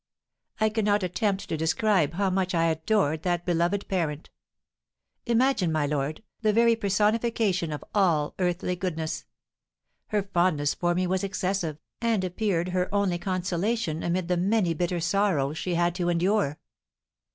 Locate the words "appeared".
12.23-12.69